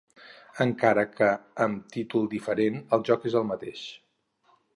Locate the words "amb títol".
1.65-2.25